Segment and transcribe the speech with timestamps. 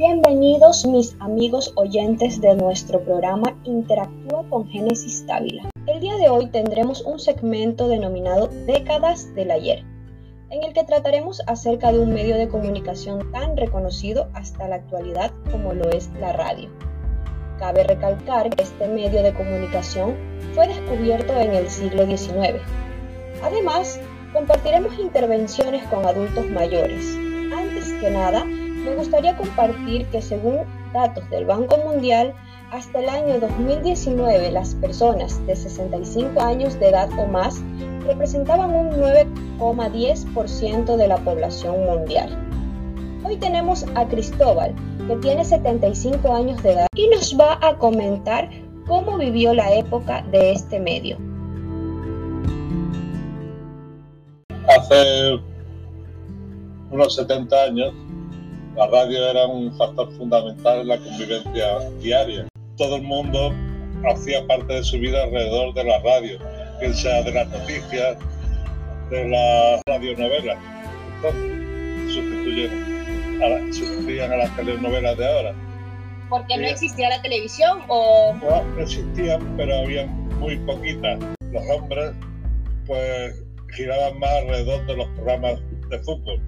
[0.00, 5.68] Bienvenidos mis amigos oyentes de nuestro programa Interactúa con Génesis Dávila.
[5.86, 9.84] El día de hoy tendremos un segmento denominado Décadas del Ayer,
[10.48, 15.32] en el que trataremos acerca de un medio de comunicación tan reconocido hasta la actualidad
[15.50, 16.70] como lo es la radio.
[17.58, 20.16] Cabe recalcar que este medio de comunicación
[20.54, 22.62] fue descubierto en el siglo XIX.
[23.42, 24.00] Además,
[24.32, 27.04] compartiremos intervenciones con adultos mayores.
[27.54, 28.46] Antes que nada,
[28.84, 30.58] me gustaría compartir que según
[30.92, 32.34] datos del Banco Mundial,
[32.72, 37.60] hasta el año 2019 las personas de 65 años de edad o más
[38.06, 42.36] representaban un 9,10% de la población mundial.
[43.24, 44.74] Hoy tenemos a Cristóbal,
[45.06, 48.48] que tiene 75 años de edad y nos va a comentar
[48.86, 51.18] cómo vivió la época de este medio.
[54.68, 55.38] Hace
[56.90, 57.92] unos 70 años
[58.76, 62.48] la radio era un factor fundamental en la convivencia diaria.
[62.76, 63.52] Todo el mundo
[64.10, 66.38] hacía parte de su vida alrededor de la radio,
[66.80, 68.16] que sea de las noticias,
[69.10, 70.58] de las radionovelas.
[71.16, 75.54] Entonces, sustituyeron a, sustituían a las telenovelas de ahora.
[76.28, 78.34] ¿Por qué no existía la televisión o...?
[78.40, 81.18] No, existían, pero había muy poquitas.
[81.50, 82.12] Los hombres,
[82.86, 83.42] pues,
[83.74, 85.58] giraban más alrededor de los programas
[85.90, 86.40] de fútbol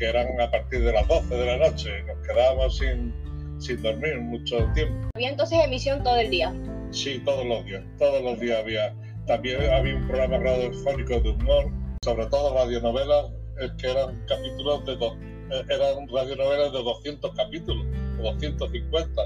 [0.00, 2.02] que eran a partir de las 12 de la noche.
[2.04, 3.14] Nos quedábamos sin,
[3.60, 5.10] sin dormir mucho tiempo.
[5.14, 6.54] ¿Había entonces emisión todo el día?
[6.90, 7.84] Sí, todos los días.
[7.98, 8.94] Todos los días había.
[9.26, 11.70] También había un programa radiofónico de humor,
[12.02, 13.26] sobre todo radionovelas,
[13.78, 15.12] que eran capítulos de dos,
[15.50, 17.86] eh, eran radionovelas de 200 capítulos,
[18.18, 19.22] o 250.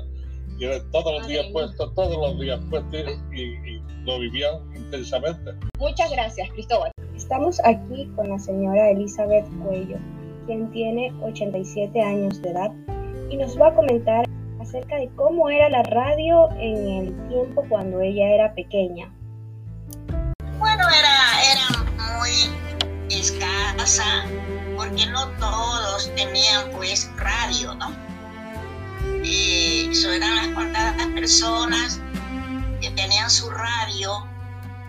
[0.58, 3.00] Y eran todos los días puestos, todos los días puestos
[3.32, 5.52] y, y lo vivían intensamente.
[5.78, 6.90] Muchas gracias, Cristóbal.
[7.16, 9.98] Estamos aquí con la señora Elizabeth Cuello,
[10.46, 12.70] quien tiene 87 años de edad
[13.30, 14.24] y nos va a comentar
[14.60, 19.12] acerca de cómo era la radio en el tiempo cuando ella era pequeña.
[20.58, 22.30] Bueno, era, era muy
[23.10, 24.24] escasa
[24.76, 27.90] porque no todos tenían pues radio, ¿no?
[29.22, 32.00] Y eso eran las contadas personas
[32.80, 34.26] que tenían su radio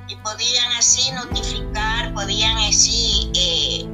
[0.08, 3.86] y podían así notificar, podían así eh,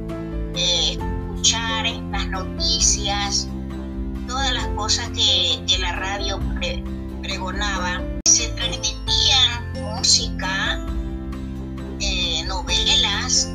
[0.54, 0.98] eh,
[1.42, 3.48] las noticias,
[4.28, 6.38] todas las cosas que, la radio
[7.20, 8.00] pregonaba.
[8.26, 10.86] Se transmitían música,
[11.98, 13.50] eh, novelas,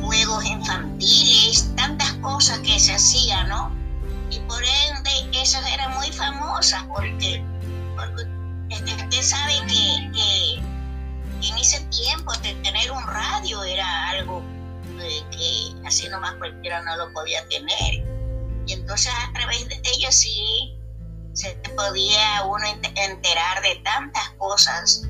[0.00, 3.70] juegos infantiles, tantas cosas que se hacían, ¿no?
[4.30, 7.44] Y por ende esas eran muy famosas porque,
[15.88, 17.94] así nomás cualquiera no lo podía tener.
[18.66, 20.78] Y entonces a través de ellos sí
[21.32, 25.08] se podía uno enterar de tantas cosas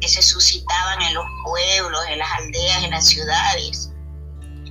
[0.00, 3.92] que se suscitaban en los pueblos, en las aldeas, en las ciudades.
[4.62, 4.70] Y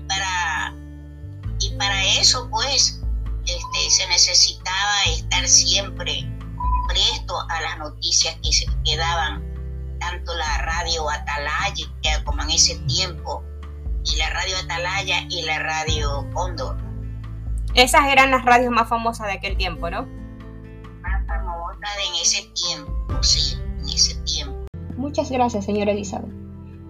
[1.75, 3.01] para, eso pues
[3.45, 6.25] este, se necesitaba estar siempre
[6.87, 9.43] presto a las noticias que se quedaban
[9.99, 13.43] tanto la radio Atalaya como en ese tiempo
[14.05, 16.77] y la radio Atalaya y la radio Cóndor.
[17.75, 20.07] Esas eran las radios más famosas de aquel tiempo, ¿no?
[21.01, 24.65] Más famosas en ese tiempo, sí, en ese tiempo.
[24.97, 26.31] Muchas gracias, señora Elizabeth.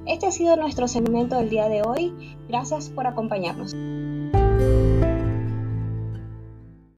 [0.06, 2.38] Este ha sido nuestro segmento del día de hoy.
[2.48, 3.76] Gracias por acompañarnos.